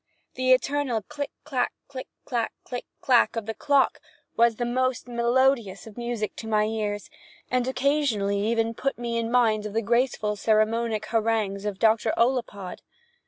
The 0.33 0.51
eternal 0.51 1.03
click 1.03 1.29
clak, 1.43 1.73
click 1.87 2.07
clak, 2.25 2.53
click 2.63 2.85
clak 3.01 3.35
of 3.35 3.45
the 3.45 3.53
clock 3.53 3.99
was 4.35 4.55
the 4.55 4.65
most 4.65 5.07
melodious 5.07 5.85
of 5.85 5.95
music 5.95 6.43
in 6.43 6.49
my 6.49 6.63
ears, 6.63 7.11
and 7.51 7.67
occasionally 7.67 8.39
even 8.39 8.73
put 8.73 8.97
me 8.97 9.19
in 9.19 9.29
mind 9.29 9.67
of 9.67 9.73
the 9.73 9.81
graceful 9.83 10.35
sermonic 10.35 11.05
harangues 11.09 11.65
of 11.65 11.77
Dr. 11.77 12.15
Ollapod. 12.17 12.79